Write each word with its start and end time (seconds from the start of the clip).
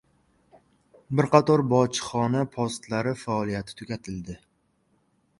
Bir 1.17 1.25
qator 1.33 1.61
bojxona 1.73 2.41
postlari 2.55 3.13
faoliyati 3.25 3.77
tugatildi 3.83 4.39